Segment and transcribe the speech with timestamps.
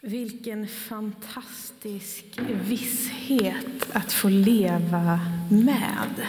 [0.00, 2.24] Vilken fantastisk
[2.64, 6.26] visshet att få leva med.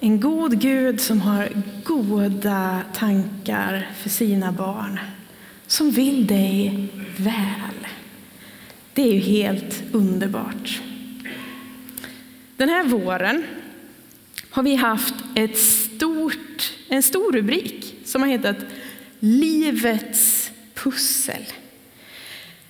[0.00, 1.48] En god Gud som har
[1.84, 5.00] goda tankar för sina barn,
[5.66, 7.86] som vill dig väl.
[8.92, 10.80] Det är ju helt underbart.
[12.56, 13.44] Den här våren
[14.50, 18.58] har vi haft ett stort, en stor rubrik som har hetat
[19.20, 21.42] Livets pussel.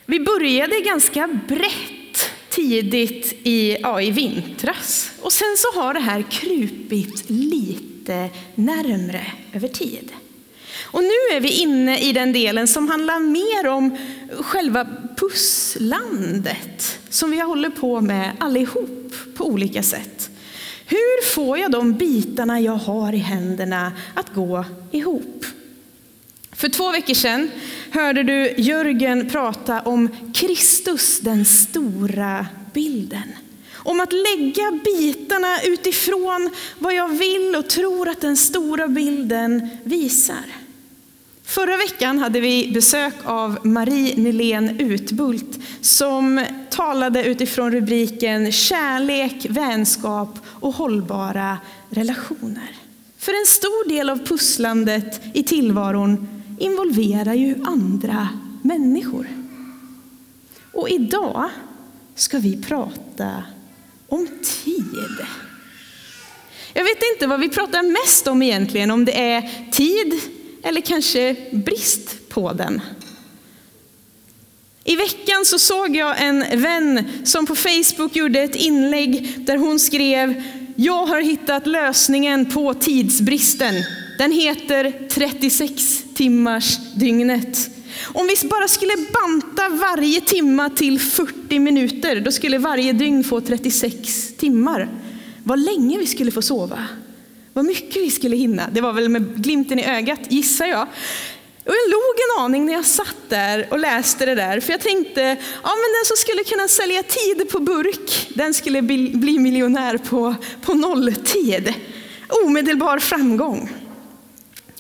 [0.09, 6.25] Vi började ganska brett tidigt i, ja, i vintras och sen så har det här
[6.31, 10.13] krupit lite närmre över tid.
[10.83, 13.99] Och nu är vi inne i den delen som handlar mer om
[14.41, 20.31] själva pusslandet som vi håller på med allihop på olika sätt.
[20.87, 25.47] Hur får jag de bitarna jag har i händerna att gå ihop?
[26.53, 27.51] För två veckor sedan
[27.91, 33.33] hörde du Jörgen prata om Kristus, den stora bilden.
[33.75, 40.45] Om att lägga bitarna utifrån vad jag vill och tror att den stora bilden visar.
[41.45, 50.39] Förra veckan hade vi besök av Marie Nylén Utbult som talade utifrån rubriken Kärlek, vänskap
[50.47, 51.59] och hållbara
[51.91, 52.71] relationer.
[53.19, 58.29] För en stor del av pusslandet i tillvaron involverar ju andra
[58.63, 59.27] människor.
[60.73, 61.51] Och idag
[62.15, 63.43] ska vi prata
[64.09, 64.29] om
[64.65, 65.17] tid.
[66.75, 70.21] Jag vet inte vad vi pratar mest om egentligen, om det är tid
[70.63, 72.81] eller kanske brist på den.
[74.85, 79.79] I veckan så såg jag en vän som på Facebook gjorde ett inlägg där hon
[79.79, 80.43] skrev
[80.77, 83.75] Jag har hittat lösningen på tidsbristen.
[84.19, 87.71] Den heter 36 timmars dygnet.
[88.05, 93.41] Om vi bara skulle banta varje timma till 40 minuter, då skulle varje dygn få
[93.41, 94.89] 36 timmar.
[95.45, 96.87] Vad länge vi skulle få sova.
[97.53, 98.69] Vad mycket vi skulle hinna.
[98.73, 100.83] Det var väl med glimten i ögat, gissar jag.
[101.65, 104.81] Och jag log en aning när jag satt där och läste det där, för jag
[104.81, 105.21] tänkte,
[105.63, 110.35] ja men den som skulle kunna sälja tid på burk, den skulle bli miljonär på,
[110.63, 111.75] på nolltid.
[112.45, 113.71] Omedelbar framgång.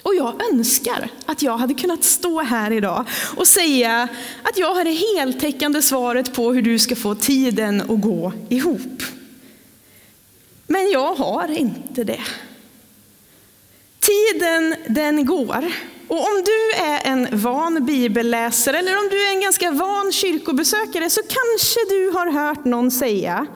[0.06, 3.04] Och jag önskar att jag hade kunnat stå här idag
[3.36, 4.08] och säga
[4.42, 9.02] att jag har det heltäckande svaret på hur du ska få tiden att gå ihop.
[10.66, 12.20] Men jag har inte det.
[14.00, 15.72] Tiden den går.
[16.08, 21.10] Och om du är en van bibelläsare eller om du är en ganska van kyrkobesökare
[21.10, 23.46] så kanske du har hört någon säga,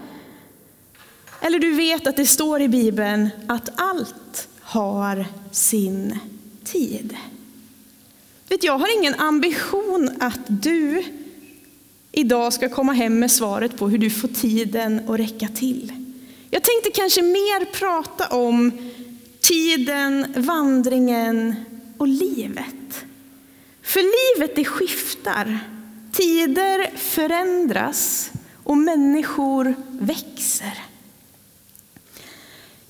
[1.41, 6.19] eller du vet att det står i Bibeln att allt har sin
[6.73, 7.17] tid.
[8.49, 11.05] Vet, jag har ingen ambition att du
[12.13, 15.93] idag ska komma hem med svaret på hur du får tiden att räcka till.
[16.51, 18.73] Jag tänkte kanske mer prata om
[19.41, 21.55] tiden, vandringen
[21.99, 23.05] och livet.
[23.83, 25.59] För livet det skiftar,
[26.13, 28.31] tider förändras
[28.65, 30.90] och människor växer.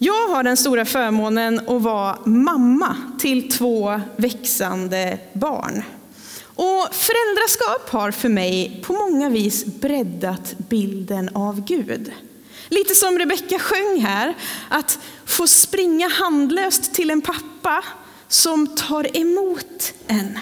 [0.02, 5.82] Jag har den stora förmånen att vara mamma till två växande barn.
[6.44, 12.12] Och föräldraskap har för mig på många vis breddat bilden av Gud.
[12.68, 14.34] Lite som Rebecka sjöng här,
[14.68, 17.84] att få springa handlöst till en pappa
[18.28, 20.38] som tar emot en.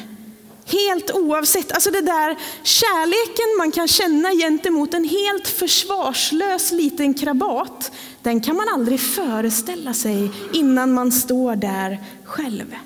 [0.71, 7.93] Helt oavsett, alltså det där kärleken man kan känna gentemot en helt försvarslös liten krabat,
[8.23, 12.77] den kan man aldrig föreställa sig innan man står där själv.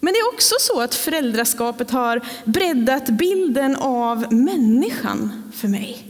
[0.00, 6.06] Men det är också så att föräldraskapet har breddat bilden av människan för mig.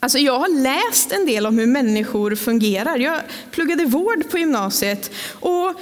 [0.00, 2.98] Alltså jag har läst en del om hur människor fungerar.
[2.98, 3.20] Jag
[3.50, 5.10] pluggade vård på gymnasiet
[5.40, 5.72] och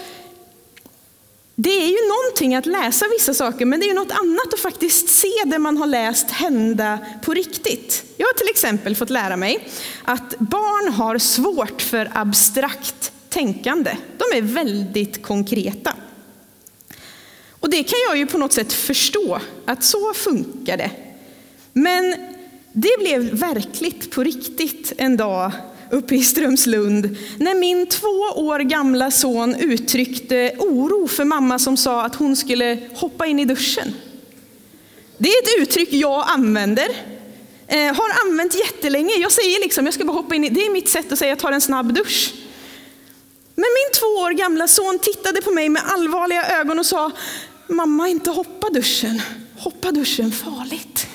[1.62, 4.61] det är ju någonting att läsa vissa saker, men det är ju något annat att
[4.61, 8.04] faktiskt se det man har läst hända på riktigt.
[8.16, 9.69] Jag har till exempel fått lära mig
[10.04, 13.97] att barn har svårt för abstrakt tänkande.
[14.19, 15.95] De är väldigt konkreta.
[17.51, 20.91] Och det kan jag ju på något sätt förstå, att så funkar det.
[21.72, 22.15] Men
[22.72, 25.53] det blev verkligt på riktigt en dag
[25.92, 32.04] uppe i Strömslund när min två år gamla son uttryckte oro för mamma som sa
[32.04, 33.94] att hon skulle hoppa in i duschen.
[35.18, 36.89] Det är ett uttryck jag använder,
[37.66, 39.15] eh, har använt jättelänge.
[39.15, 41.28] Jag säger liksom, jag ska bara hoppa in i, det är mitt sätt att säga,
[41.28, 42.34] jag tar en snabb dusch.
[43.54, 47.10] Men min två år gamla son tittade på mig med allvarliga ögon och sa,
[47.66, 49.22] mamma inte hoppa duschen,
[49.56, 51.06] hoppa duschen farligt.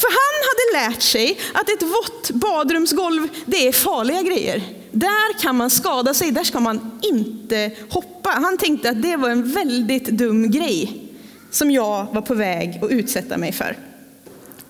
[0.00, 4.62] För han hade lärt sig att ett vått badrumsgolv, det är farliga grejer.
[4.92, 8.30] Där kan man skada sig, där ska man inte hoppa.
[8.30, 11.10] Han tänkte att det var en väldigt dum grej
[11.50, 13.76] som jag var på väg att utsätta mig för.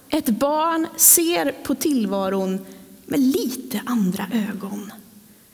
[0.08, 2.66] Ett barn ser på tillvaron
[3.06, 4.92] med lite andra ögon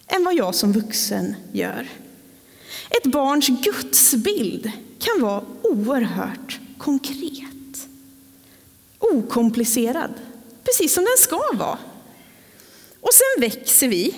[0.06, 1.88] än vad jag som vuxen gör.
[2.90, 7.55] Ett barns gudsbild kan vara oerhört konkret.
[8.98, 10.14] Okomplicerad,
[10.64, 11.78] precis som den ska vara.
[13.00, 14.14] Och sen växer vi.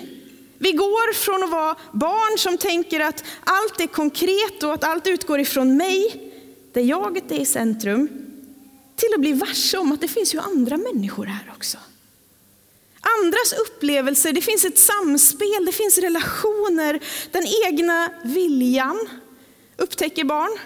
[0.57, 5.07] Vi går från att vara barn som tänker att allt är konkret och att allt
[5.07, 6.31] utgår ifrån mig,
[6.73, 8.07] där jaget är i centrum,
[8.95, 11.77] till att bli varse om att det finns ju andra människor här också.
[13.21, 16.99] Andras upplevelser, det finns ett samspel, det finns relationer,
[17.31, 19.09] den egna viljan
[19.77, 20.59] upptäcker barn,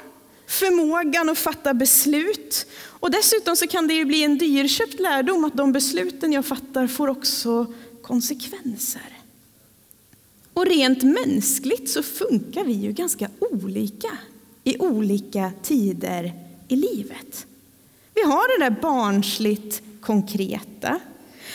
[0.48, 2.66] förmågan att fatta beslut.
[3.04, 6.88] Och dessutom så kan det ju bli en dyrköpt lärdom att de besluten jag fattar
[6.88, 9.20] får också konsekvenser.
[10.54, 14.18] Och rent mänskligt så funkar vi ju ganska olika
[14.64, 16.34] i olika tider
[16.68, 17.46] i livet.
[18.14, 21.00] Vi har det där barnsligt konkreta.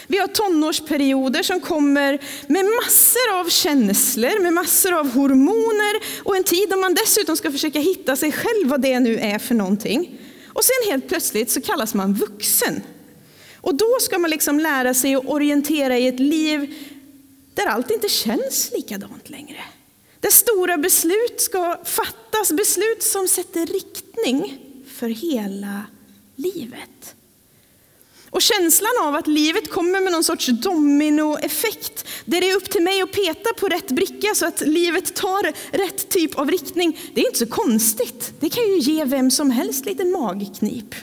[0.06, 6.44] Vi har tonårsperioder som kommer med massor av känslor, med massor av hormoner och en
[6.44, 10.18] tid då man dessutom ska försöka hitta sig själv, vad det nu är för någonting.
[10.58, 12.82] Och sen helt plötsligt så kallas man vuxen.
[13.56, 16.74] Och då ska man liksom lära sig att orientera i ett liv
[17.54, 19.64] där allt inte känns likadant längre.
[20.20, 24.58] Där stora beslut ska fattas, beslut som sätter riktning
[24.94, 25.84] för hela
[26.36, 27.14] livet.
[28.30, 32.82] Och känslan av att livet kommer med någon sorts dominoeffekt, där det är upp till
[32.82, 37.20] mig att peta på rätt bricka så att livet tar rätt typ av riktning, det
[37.20, 38.32] är inte så konstigt.
[38.40, 40.94] Det kan ju ge vem som helst lite magknip.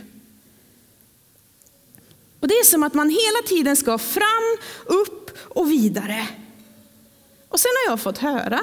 [2.39, 6.27] Och det är som att man hela tiden ska fram, upp och vidare.
[7.49, 8.61] Och sen har jag fått höra,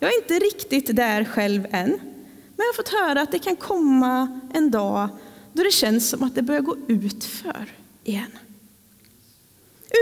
[0.00, 3.56] jag är inte riktigt där själv än, men jag har fått höra att det kan
[3.56, 5.08] komma en dag
[5.52, 8.38] då det känns som att det börjar gå ut för igen.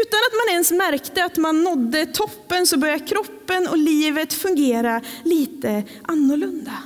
[0.02, 5.02] Utan att man ens märkte att man nådde toppen så började kroppen och livet fungera
[5.24, 6.82] lite annorlunda.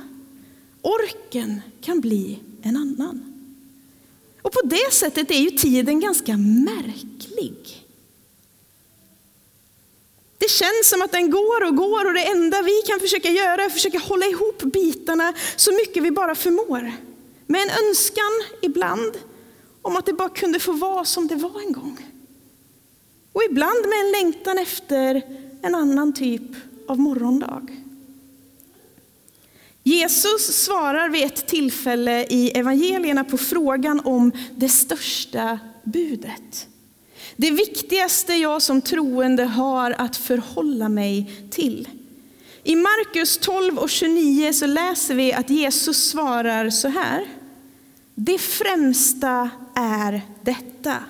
[0.81, 3.31] Orken kan bli en annan.
[4.41, 7.85] Och på det sättet är ju tiden ganska märklig.
[10.37, 13.61] Det känns som att den går och går och det enda vi kan försöka göra
[13.61, 16.91] är att försöka hålla ihop bitarna så mycket vi bara förmår.
[17.47, 18.31] Med en önskan
[18.61, 19.17] ibland
[19.85, 21.97] om att det bara kunde få vara som det var en gång.
[23.33, 25.21] Och ibland med en längtan efter
[25.61, 26.41] en annan typ
[26.87, 27.67] av morgondag.
[29.83, 36.67] Jesus svarar vid ett tillfälle i evangelierna på frågan om det största budet.
[37.35, 41.89] Det viktigaste jag som troende har att förhålla mig till.
[42.63, 47.27] I Markus 12 och 29 så läser vi att Jesus svarar så här.
[48.15, 51.03] Det främsta är detta.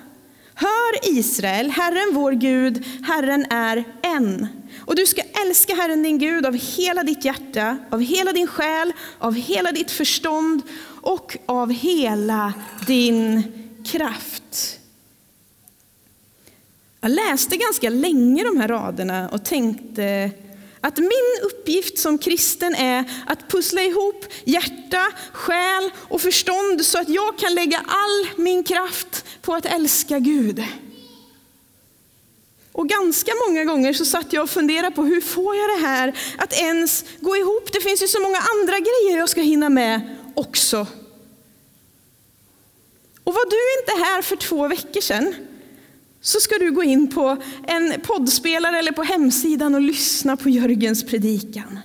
[0.54, 4.46] Hör Israel, Herren vår Gud, Herren är en.
[4.86, 8.92] Och du ska älska Herren din Gud av hela ditt hjärta, av hela din själ,
[9.18, 10.62] av hela ditt förstånd
[11.02, 12.52] och av hela
[12.86, 13.42] din
[13.84, 14.80] kraft.
[17.00, 20.30] Jag läste ganska länge de här raderna och tänkte
[20.80, 27.08] att min uppgift som kristen är att pussla ihop hjärta, själ och förstånd så att
[27.08, 30.64] jag kan lägga all min kraft på att älska Gud.
[32.72, 36.18] Och ganska många gånger så satt jag och funderade på hur får jag det här
[36.38, 37.72] att ens gå ihop?
[37.72, 40.86] Det finns ju så många andra grejer jag ska hinna med också.
[43.24, 45.34] Och var du inte här för två veckor sedan
[46.26, 51.04] så ska du gå in på en poddspelare eller på hemsidan och lyssna på Jörgens
[51.04, 51.78] predikan.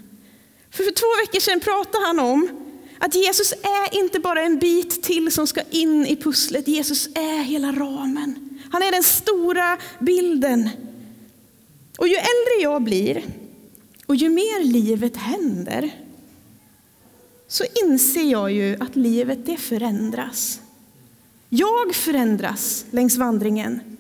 [0.71, 2.49] För, för två veckor sedan pratade han om
[2.99, 6.67] att Jesus är inte bara en bit till som ska in i pusslet.
[6.67, 8.59] Jesus är hela ramen.
[8.71, 10.69] Han är den stora bilden.
[11.97, 13.23] Och ju äldre jag blir
[14.05, 15.91] och ju mer livet händer
[17.47, 20.59] så inser jag ju att livet det förändras.
[21.49, 23.91] Jag förändras längs vandringen.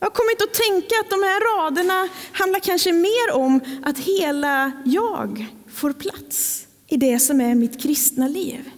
[0.00, 4.72] Jag har kommit att tänka att de här raderna handlar kanske mer om att hela
[4.84, 8.70] jag får plats i det som är mitt kristna liv.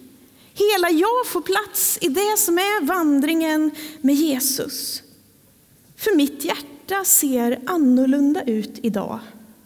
[0.53, 5.01] Hela jag får plats i det som är vandringen med Jesus.
[5.97, 9.19] För mitt hjärta ser annorlunda ut idag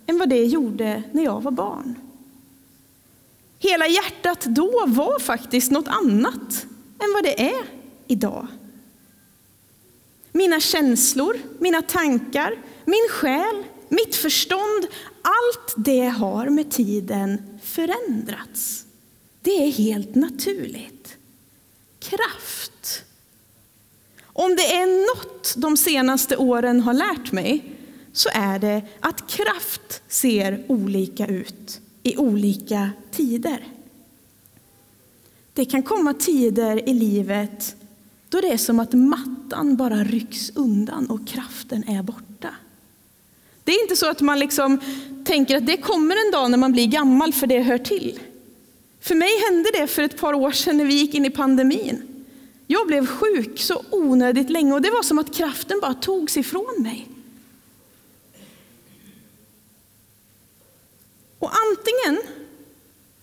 [0.07, 1.95] än vad det gjorde när jag var barn.
[3.59, 6.65] Hela hjärtat då var faktiskt något annat
[6.99, 7.63] än vad det är
[8.07, 8.47] idag.
[10.37, 14.87] Mina känslor, mina tankar, min själ, mitt förstånd,
[15.21, 18.85] allt det har med tiden förändrats.
[19.41, 21.17] Det är helt naturligt.
[21.99, 23.03] Kraft.
[24.23, 27.75] Om det är något de senaste åren har lärt mig
[28.13, 33.67] så är det att kraft ser olika ut i olika tider.
[35.53, 37.76] Det kan komma tider i livet
[38.29, 42.49] då det är som att mattan bara rycks undan och kraften är borta.
[43.63, 44.79] Det är inte så att man liksom
[45.25, 48.19] tänker att det kommer en dag när man blir gammal för det hör till.
[49.01, 52.01] För mig hände det för ett par år sedan när vi gick in i pandemin.
[52.67, 56.75] Jag blev sjuk så onödigt länge och det var som att kraften bara togs ifrån
[56.77, 57.07] mig.
[61.39, 62.21] Och antingen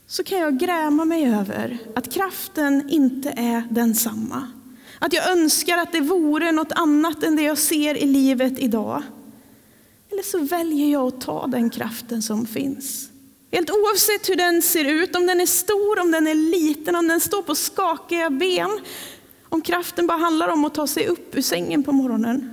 [0.06, 4.48] så kan jag gräma mig över att kraften inte är densamma.
[4.98, 9.02] Att jag önskar att det vore något annat än det jag ser i livet idag.
[10.10, 13.10] Eller så väljer jag att ta den kraften som finns.
[13.50, 17.08] Helt oavsett hur den ser ut, om den är stor, om den är liten, om
[17.08, 18.70] den står på skakiga ben.
[19.42, 22.50] Om kraften bara handlar om att ta sig upp ur sängen på morgonen.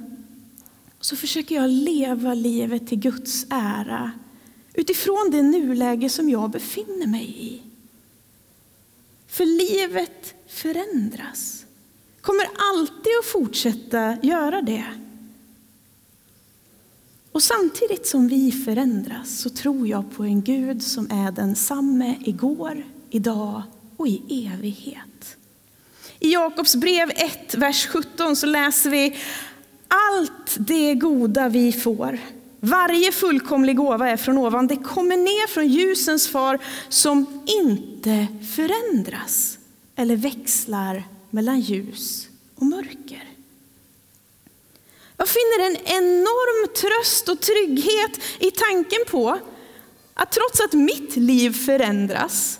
[0.99, 4.11] Så försöker jag leva livet till Guds ära
[4.73, 7.61] utifrån det nuläge som jag befinner mig i.
[9.27, 11.65] För livet förändras.
[12.21, 14.85] Kommer alltid att fortsätta göra det.
[17.31, 22.85] Och samtidigt som vi förändras så tror jag på en Gud som är densamme igår,
[23.09, 23.61] idag
[23.97, 25.37] och i evighet.
[26.19, 29.17] I Jakobs brev 1, vers 17 så läser vi
[29.87, 32.19] allt det goda vi får
[32.61, 34.67] varje fullkomlig gåva är från ovan.
[34.67, 36.59] Det kommer ner från ljusens far
[36.89, 39.57] som inte förändras
[39.95, 43.27] eller växlar mellan ljus och mörker.
[45.17, 49.39] Jag finner en enorm tröst och trygghet i tanken på
[50.13, 52.59] att trots att mitt liv förändras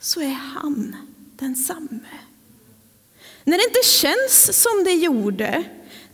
[0.00, 0.96] så är han
[1.36, 2.18] densamme.
[3.44, 5.64] När det inte känns som det gjorde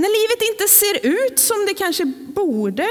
[0.01, 2.05] när livet inte ser ut som det kanske
[2.35, 2.89] borde.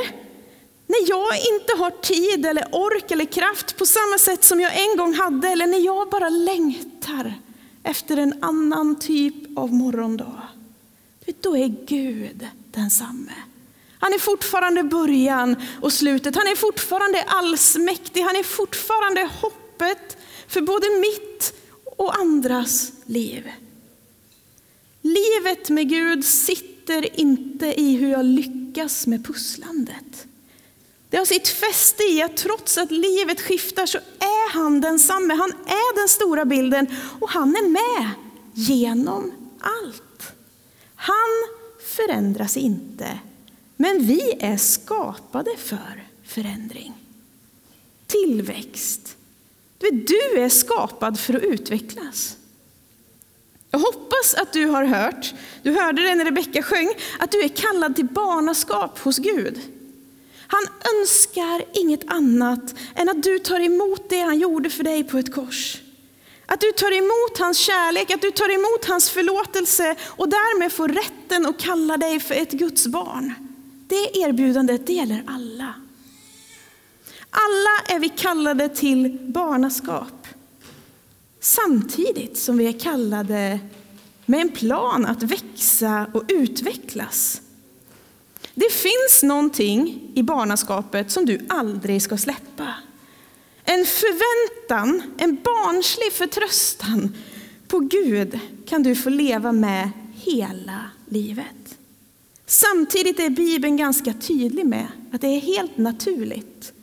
[0.88, 4.98] När jag inte har tid eller ork eller kraft på samma sätt som jag en
[4.98, 5.48] gång hade.
[5.48, 7.34] Eller när jag bara längtar
[7.83, 10.41] efter en annan typ av morgondag.
[11.41, 13.33] Då är Gud densamme.
[14.00, 16.36] Han är fortfarande början och slutet.
[16.36, 18.21] Han är fortfarande allsmäktig.
[18.21, 20.17] Han är fortfarande hoppet
[20.48, 21.53] för både mitt
[21.86, 23.51] och andras liv.
[25.01, 30.27] Livet med Gud sitter sitter inte i hur jag lyckas med pusslandet.
[31.10, 35.34] Det har sitt fäste i att trots att livet skiftar så är han densamme.
[35.34, 36.88] Han är den stora bilden
[37.20, 38.10] och han är med
[38.54, 40.32] genom allt.
[40.96, 41.48] Han
[41.96, 43.20] förändras inte,
[43.75, 46.94] men vi är skapade för förändring.
[48.08, 49.16] Tillväxt.
[49.80, 52.38] Du är skapad för att utvecklas.
[53.72, 57.48] Jag hoppas att du har hört, du hörde det när Rebecka sjöng, att du är
[57.48, 59.78] kallad till barnaskap hos Gud.
[60.51, 60.68] Han
[61.00, 65.34] önskar inget annat än att du tar emot det han gjorde för dig på ett
[65.34, 65.77] kors.
[66.46, 70.88] Att du tar emot hans kärlek, att du tar emot hans förlåtelse och därmed får
[70.88, 73.34] rätten att kalla dig för ett Guds barn.
[73.88, 75.74] Det erbjudandet det gäller alla.
[77.29, 80.27] Alla är vi kallade till barnaskap.
[81.39, 83.60] Samtidigt som vi är kallade
[84.25, 87.41] med en plan att växa och utvecklas.
[88.60, 92.74] Det finns någonting i barnaskapet som du aldrig ska släppa.
[93.63, 97.16] En förväntan, en barnslig förtröstan
[97.68, 101.78] på Gud kan du få leva med hela livet.
[102.46, 106.74] Samtidigt är Bibeln ganska tydlig med att det är helt naturligt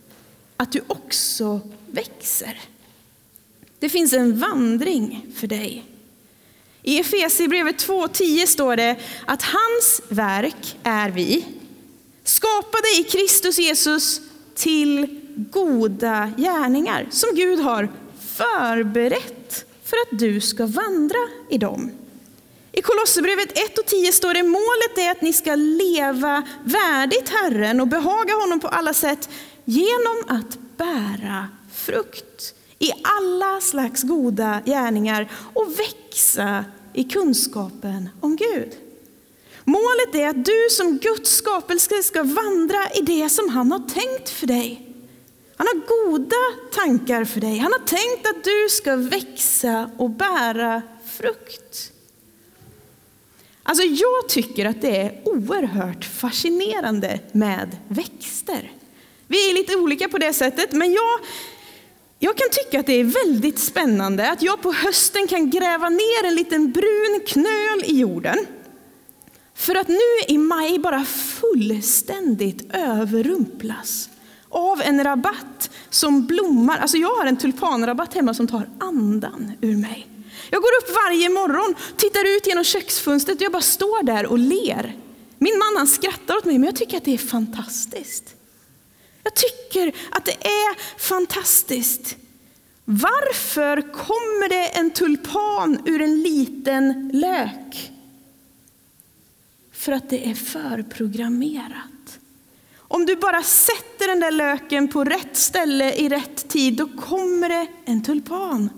[0.56, 2.60] att du också växer.
[3.78, 5.84] Det finns en vandring för dig.
[6.82, 11.44] I Efesierbrevet 2.10 står det att hans verk är vi,
[12.28, 14.20] skapade i Kristus Jesus
[14.54, 17.88] till goda gärningar som Gud har
[18.36, 21.18] förberett för att du ska vandra
[21.50, 21.90] i dem.
[22.72, 27.80] I Kolosserbrevet 1 och 10 står det målet är att ni ska leva värdigt Herren
[27.80, 29.28] och behaga honom på alla sätt
[29.64, 36.64] genom att bära frukt i alla slags goda gärningar och växa
[36.94, 38.85] i kunskapen om Gud.
[39.68, 44.28] Målet är att du som Guds skapelse ska vandra i det som han har tänkt
[44.28, 44.82] för dig.
[45.56, 47.58] Han har goda tankar för dig.
[47.58, 51.92] Han har tänkt att du ska växa och bära frukt.
[53.62, 58.72] Alltså jag tycker att det är oerhört fascinerande med växter.
[59.26, 61.20] Vi är lite olika på det sättet, men jag,
[62.18, 66.24] jag kan tycka att det är väldigt spännande att jag på hösten kan gräva ner
[66.24, 68.46] en liten brun knöl i jorden.
[69.56, 74.08] För att nu i maj bara fullständigt överrumplas
[74.48, 76.78] av en rabatt som blommar.
[76.78, 80.06] Alltså jag har en tulpanrabatt hemma som tar andan ur mig.
[80.50, 84.38] Jag går upp varje morgon, tittar ut genom köksfönstret och jag bara står där och
[84.38, 84.96] ler.
[85.38, 88.34] Min man han skrattar åt mig, men jag tycker att det är fantastiskt.
[89.22, 92.16] Jag tycker att det är fantastiskt.
[92.84, 97.92] Varför kommer det en tulpan ur en liten lök?
[99.86, 102.18] För att det är förprogrammerat.
[102.78, 107.48] Om du bara sätter den där löken på rätt ställe i rätt tid, då kommer
[107.48, 108.70] det en tulpan.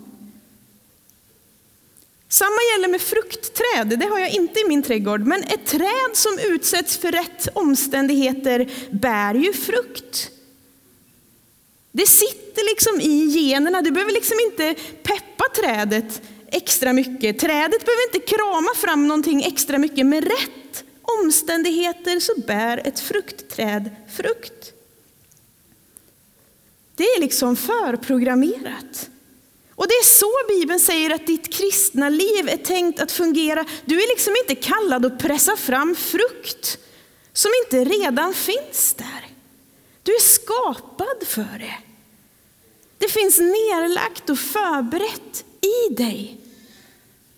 [2.29, 6.39] Samma gäller med fruktträd, det har jag inte i min trädgård, men ett träd som
[6.39, 10.31] utsätts för rätt omständigheter bär ju frukt.
[11.93, 17.39] Det sitter liksom i generna, du behöver liksom inte peppa trädet extra mycket.
[17.39, 20.07] Trädet behöver inte krama fram någonting extra mycket.
[20.07, 20.85] Med rätt
[21.21, 24.73] omständigheter så bär ett fruktträd frukt.
[26.95, 29.11] Det är liksom förprogrammerat.
[29.75, 33.65] Och det är så Bibeln säger att ditt kristna liv är tänkt att fungera.
[33.85, 36.79] Du är liksom inte kallad att pressa fram frukt
[37.33, 39.27] som inte redan finns där.
[40.03, 41.79] Du är skapad för det.
[42.99, 46.41] Det finns nerlagt och förberett i dig.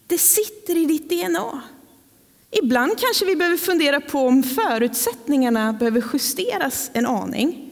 [0.07, 1.63] Det sitter i ditt DNA.
[2.51, 7.71] Ibland kanske vi behöver fundera på om förutsättningarna behöver justeras en aning.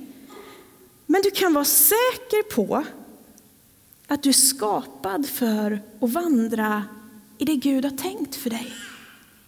[1.06, 2.84] Men du kan vara säker på
[4.06, 6.84] att du är skapad för att vandra
[7.38, 8.72] i det Gud har tänkt för dig.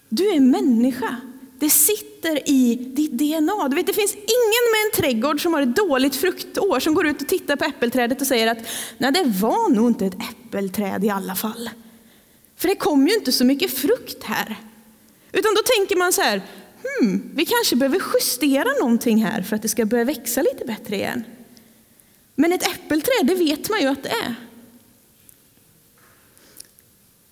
[0.09, 1.17] Du är människa.
[1.59, 3.69] Det sitter i ditt DNA.
[3.69, 7.07] Du vet, det finns ingen med en trädgård som har ett dåligt fruktår som går
[7.07, 8.59] ut och tittar på äppelträdet och säger att
[8.99, 11.71] nej, det var nog inte ett äppelträd i alla fall.
[12.57, 14.57] För det kom ju inte så mycket frukt här.
[15.33, 16.43] Utan då tänker man så här,
[16.83, 20.97] hmm, vi kanske behöver justera någonting här för att det ska börja växa lite bättre
[20.97, 21.25] igen.
[22.35, 24.35] Men ett äppelträd, det vet man ju att det är.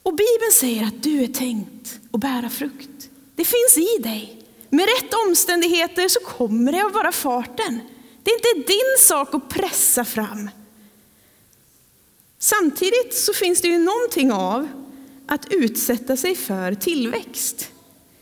[0.02, 3.10] Och Bibeln säger att du är tänkt att bära frukt.
[3.36, 4.42] Det finns i dig.
[4.70, 7.80] Med rätt omständigheter så kommer det att vara farten.
[8.22, 10.50] Det är inte din sak att pressa fram.
[12.38, 14.68] Samtidigt så finns det ju någonting av
[15.26, 17.70] att utsätta sig för tillväxt.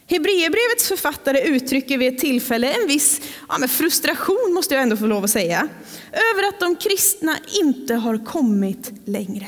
[0.08, 5.24] Hebreerbrevets författare uttrycker vid ett tillfälle en viss ja, frustration, måste jag ändå få lov
[5.24, 5.68] att säga,
[6.12, 9.46] över att de kristna inte har kommit längre.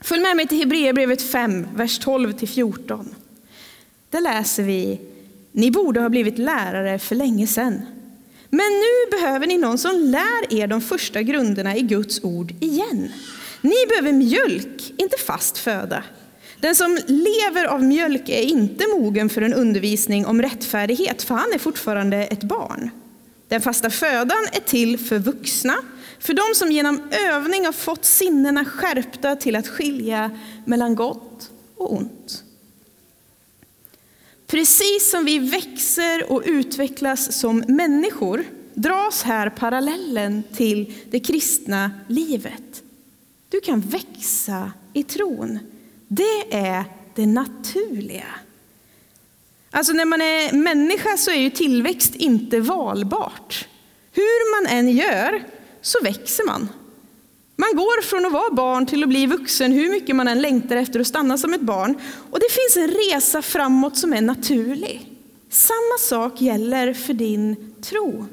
[0.00, 3.06] Följ med mig till Hebreerbrevet 5, vers 12-14.
[4.10, 5.00] Där läser vi,
[5.52, 7.82] ni borde ha blivit lärare för länge sedan.
[8.50, 13.12] Men nu behöver ni någon som lär er de första grunderna i Guds ord igen.
[13.60, 16.04] Ni behöver mjölk, inte fast föda.
[16.64, 21.52] Den som lever av mjölk är inte mogen för en undervisning om rättfärdighet, för han
[21.54, 22.90] är fortfarande ett barn.
[23.48, 25.76] Den fasta födan är till för vuxna,
[26.18, 30.30] för de som genom övning har fått sinnena skärpta till att skilja
[30.64, 32.44] mellan gott och ont.
[34.46, 42.82] Precis som vi växer och utvecklas som människor dras här parallellen till det kristna livet.
[43.48, 45.58] Du kan växa i tron.
[46.16, 48.26] Det är det naturliga.
[49.70, 53.68] Alltså när man är människa så är ju tillväxt inte valbart.
[54.12, 55.44] Hur man än gör
[55.80, 56.68] så växer man.
[57.56, 60.76] Man går från att vara barn till att bli vuxen hur mycket man än längtar
[60.76, 61.98] efter att stanna som ett barn.
[62.30, 65.12] Och det finns en resa framåt som är naturlig.
[65.50, 68.26] Samma sak gäller för din tro.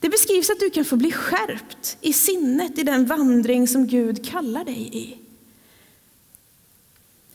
[0.00, 4.30] Det beskrivs att du kan få bli skärpt i sinnet i den vandring som Gud
[4.30, 5.27] kallar dig i.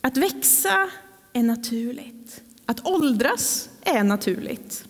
[0.06, 0.89] Att växa
[1.34, 2.42] är naturligt.
[2.66, 4.86] Att åldras är naturligt.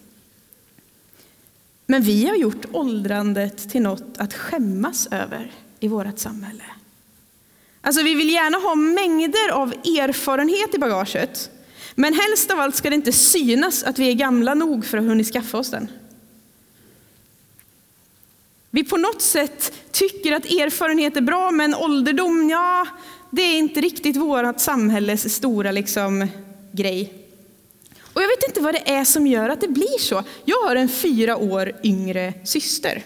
[1.85, 6.63] Men vi har gjort åldrandet till något att skämmas över i vårt samhälle.
[7.81, 11.49] Alltså vi vill gärna ha mängder av erfarenhet i bagaget.
[11.95, 15.03] Men helst av allt ska det inte synas att vi är gamla nog för att
[15.03, 15.87] ha hunnit skaffa oss den.
[18.69, 22.87] Vi på något sätt tycker att erfarenhet är bra, men ålderdom, ja,
[23.35, 26.27] det är inte riktigt vårt samhälles stora liksom,
[26.71, 27.13] grej.
[28.01, 30.23] Och jag vet inte vad det är som gör att det blir så.
[30.45, 33.03] Jag har en fyra år yngre syster.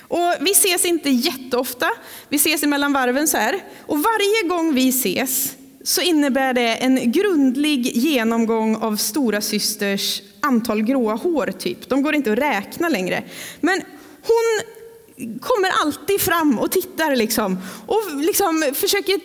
[0.00, 1.90] Och vi ses inte jätteofta,
[2.28, 3.64] vi ses emellan varven så här.
[3.86, 10.82] Och varje gång vi ses så innebär det en grundlig genomgång av stora systers antal
[10.82, 11.52] gråa hår.
[11.58, 11.88] Typ.
[11.88, 13.24] De går inte att räkna längre.
[13.60, 13.82] Men
[14.22, 14.75] hon
[15.40, 19.20] kommer alltid fram och tittar liksom, och liksom försöker,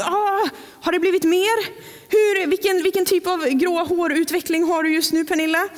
[0.00, 0.48] ah,
[0.80, 1.66] har det blivit mer?
[2.08, 5.68] Hur, vilken, vilken typ av grå hårutveckling har du just nu Pernilla?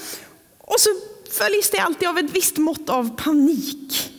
[0.59, 0.91] Och så
[1.31, 4.11] följs det alltid av ett visst mått av panik.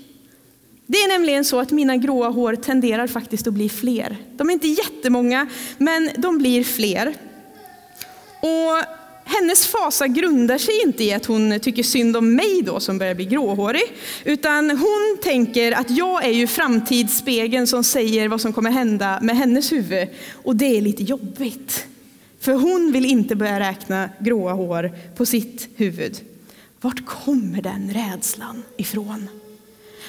[0.87, 4.17] Det är nämligen så att mina gråa hår tenderar faktiskt att bli fler.
[4.31, 5.47] De är inte jättemånga,
[5.77, 7.15] men de blir fler.
[8.39, 12.97] Och hennes fasa grundar sig inte i att hon tycker synd om mig då som
[12.97, 18.53] börjar bli gråhårig, utan hon tänker att jag är ju framtidsspegeln som säger vad som
[18.53, 20.07] kommer hända med hennes huvud.
[20.43, 21.85] Och det är lite jobbigt.
[22.39, 26.21] För hon vill inte börja räkna gråa hår på sitt huvud.
[26.81, 29.29] Vart kommer den rädslan ifrån?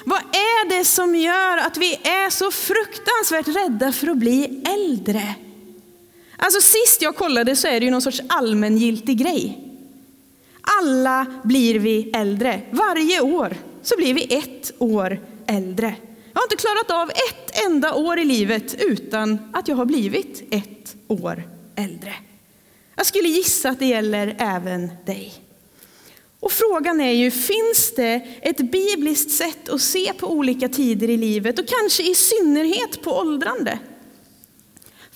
[0.05, 5.35] Vad är det som gör att vi är så fruktansvärt rädda för att bli äldre?
[6.37, 9.62] Alltså sist jag kollade så är det ju någon sorts allmängiltig grej.
[10.81, 12.61] Alla blir vi äldre.
[12.70, 15.94] Varje år så blir vi ett år äldre.
[16.33, 20.42] Jag har inte klarat av ett enda år i livet utan att jag har blivit
[20.51, 21.42] ett år
[21.77, 22.14] äldre.
[22.96, 25.33] Jag skulle gissa att det gäller även dig.
[26.40, 31.16] Och frågan är ju, finns det ett bibliskt sätt att se på olika tider i
[31.16, 33.79] livet och kanske i synnerhet på åldrande?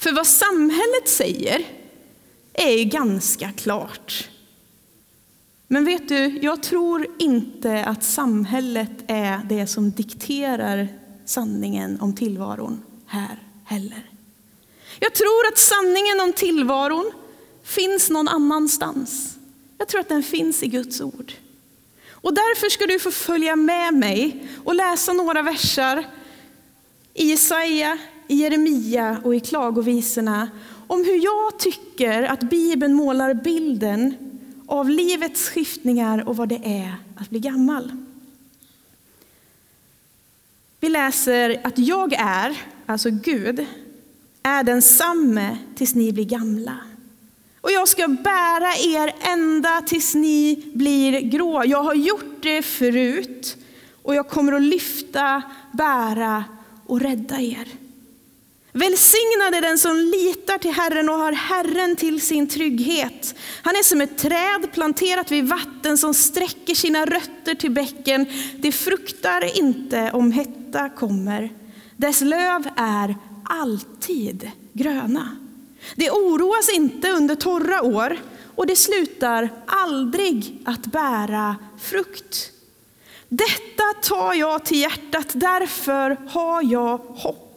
[0.01, 1.65] För vad samhället säger
[2.53, 4.29] är ju ganska klart.
[5.67, 10.89] Men vet du, jag tror inte att samhället är det som dikterar
[11.25, 14.11] sanningen om tillvaron här heller.
[14.99, 17.13] Jag tror att sanningen om tillvaron
[17.63, 19.39] finns någon annanstans.
[19.79, 21.33] Jag tror att den finns i Guds ord.
[22.11, 26.07] Och därför ska du få följa med mig och läsa några versar
[27.15, 27.99] i Jesaja,
[28.31, 30.51] i Jeremia och i klagovisorna
[30.87, 34.15] om hur jag tycker att Bibeln målar bilden
[34.67, 37.93] av livets skiftningar och vad det är att bli gammal.
[40.81, 43.67] Vi läser att jag är, alltså Gud,
[44.43, 46.77] är densamme tills ni blir gamla.
[47.61, 51.65] Och jag ska bära er ända tills ni blir grå.
[51.65, 53.57] Jag har gjort det förut
[54.03, 56.45] och jag kommer att lyfta, bära
[56.87, 57.80] och rädda er.
[58.73, 63.35] Välsignad är den som litar till Herren och har Herren till sin trygghet.
[63.63, 68.27] Han är som ett träd planterat vid vatten som sträcker sina rötter till bäcken.
[68.57, 71.51] Det fruktar inte om hetta kommer.
[71.97, 75.37] Dess löv är alltid gröna.
[75.97, 78.19] Det oroas inte under torra år
[78.55, 82.51] och det slutar aldrig att bära frukt.
[83.29, 87.50] Detta tar jag till hjärtat, därför har jag hopp.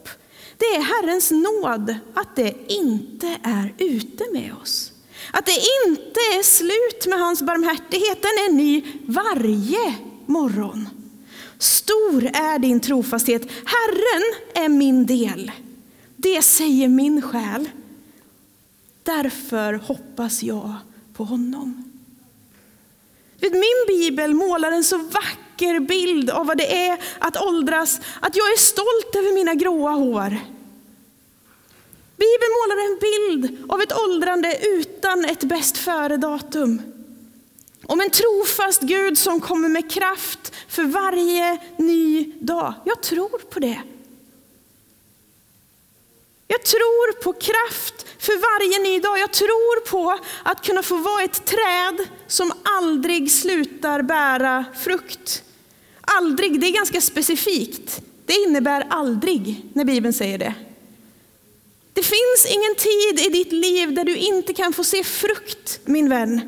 [0.70, 4.92] Det är Herrens nåd att det inte är ute med oss.
[5.32, 9.94] Att det inte är slut med hans barmhärtighet, den är ny varje
[10.26, 10.88] morgon.
[11.58, 15.52] Stor är din trofasthet, Herren är min del.
[16.16, 17.68] Det säger min själ.
[19.02, 20.72] Därför hoppas jag
[21.14, 21.92] på honom.
[23.40, 28.46] Min bibel målar en så vacker bild av vad det är att åldras, att jag
[28.46, 30.53] är stolt över mina gråa hår.
[32.16, 36.82] Bibeln målar en bild av ett åldrande utan ett bäst före-datum.
[37.86, 42.74] Om en trofast Gud som kommer med kraft för varje ny dag.
[42.84, 43.82] Jag tror på det.
[46.46, 49.18] Jag tror på kraft för varje ny dag.
[49.18, 55.42] Jag tror på att kunna få vara ett träd som aldrig slutar bära frukt.
[56.00, 58.00] Aldrig, det är ganska specifikt.
[58.26, 60.54] Det innebär aldrig när Bibeln säger det.
[61.94, 66.08] Det finns ingen tid i ditt liv där du inte kan få se frukt, min
[66.08, 66.40] vän.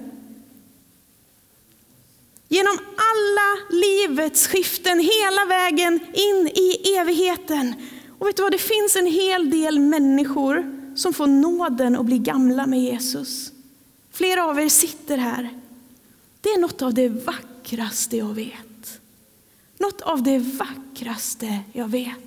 [2.49, 7.75] Genom alla livets skiften, hela vägen in i evigheten
[8.19, 12.19] och vet du vad, det finns en hel del människor som får nåden att bli
[12.19, 13.53] gamla med Jesus.
[14.13, 15.51] Flera av er sitter här.
[16.41, 19.01] Det är något av det vackraste jag vet.
[19.79, 22.26] Något av det vackraste jag vet.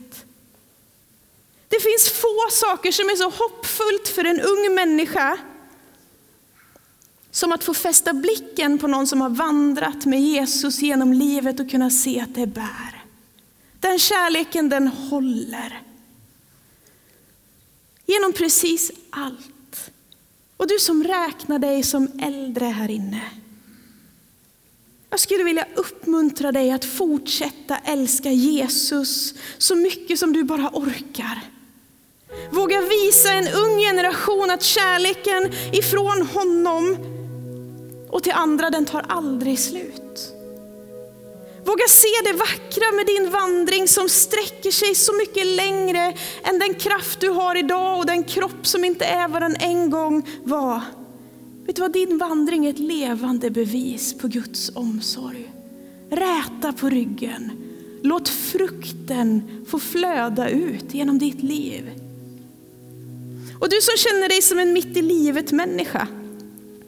[1.80, 5.38] Det finns få saker som är så hoppfullt för en ung människa
[7.32, 11.70] som att få fästa blicken på någon som har vandrat med Jesus genom livet och
[11.72, 13.04] kunna se att det bär.
[13.80, 15.82] Den kärleken den håller.
[18.06, 19.92] Genom precis allt.
[20.58, 23.32] Och du som räknar dig som äldre här inne.
[25.10, 31.59] Jag skulle vilja uppmuntra dig att fortsätta älska Jesus så mycket som du bara orkar.
[32.52, 36.98] Våga visa en ung generation att kärleken ifrån honom
[38.10, 40.34] och till andra, den tar aldrig slut.
[41.66, 46.74] Våga se det vackra med din vandring som sträcker sig så mycket längre än den
[46.74, 50.82] kraft du har idag och den kropp som inte är vad den en gång var.
[51.66, 55.52] Vet du vad, din vandring är ett levande bevis på Guds omsorg.
[56.10, 57.52] Räta på ryggen.
[58.02, 62.09] Låt frukten få flöda ut genom ditt liv.
[63.60, 66.08] Och du som känner dig som en mitt i livet människa.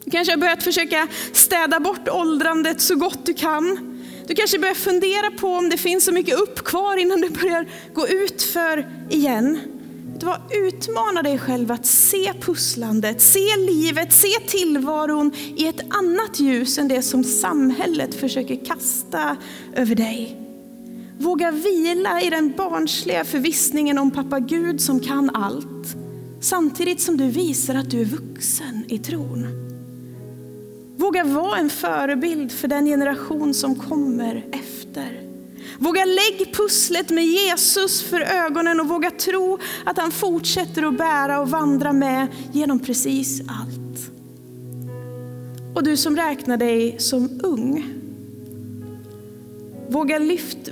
[0.04, 3.92] Du kanske har börjat försöka städa bort åldrandet så gott du kan.
[4.26, 7.66] Du kanske börjar fundera på om det finns så mycket upp kvar innan du börjar
[7.94, 9.60] gå ut för igen.
[10.18, 16.40] Du var utmana dig själv att se pusslandet, se livet, se tillvaron i ett annat
[16.40, 19.36] ljus än det som samhället försöker kasta
[19.74, 20.38] över dig.
[21.18, 25.71] Våga vila i den barnsliga förvissningen om pappa Gud som kan allt,
[26.42, 29.46] samtidigt som du visar att du är vuxen i tron.
[30.96, 35.20] Våga vara en förebild för den generation som kommer efter.
[35.78, 41.40] Våga lägg pusslet med Jesus för ögonen och våga tro att han fortsätter att bära
[41.40, 44.10] och vandra med genom precis allt.
[45.74, 47.84] Och du som räknar dig som ung,
[49.88, 50.70] våga lyft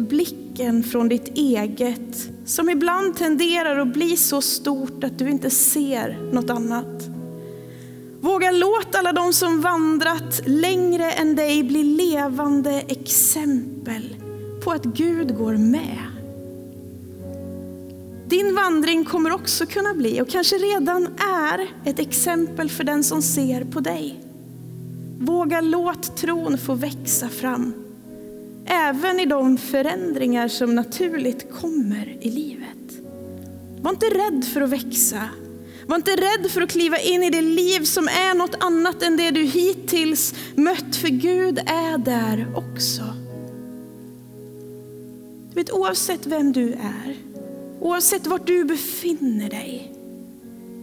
[0.61, 6.19] blicken från ditt eget som ibland tenderar att bli så stort att du inte ser
[6.33, 7.09] något annat.
[8.21, 14.17] Våga låta alla de som vandrat längre än dig bli levande exempel
[14.65, 15.99] på att Gud går med.
[18.27, 21.07] Din vandring kommer också kunna bli, och kanske redan
[21.51, 24.21] är, ett exempel för den som ser på dig.
[25.19, 27.73] Våga låt tron få växa fram,
[28.71, 33.01] även i de förändringar som naturligt kommer i livet.
[33.81, 35.29] Var inte rädd för att växa,
[35.87, 39.17] var inte rädd för att kliva in i det liv som är något annat än
[39.17, 43.03] det du hittills mött, för Gud är där också.
[45.49, 47.17] Du vet, oavsett vem du är,
[47.81, 49.93] oavsett vart du befinner dig,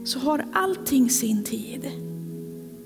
[0.06, 1.92] så har allting sin tid.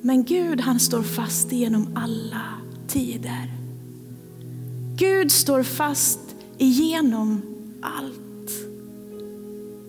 [0.01, 2.43] Men Gud han står fast genom alla
[2.87, 3.60] tider.
[5.01, 6.19] Gud står fast
[6.57, 7.41] igenom
[7.81, 8.20] allt.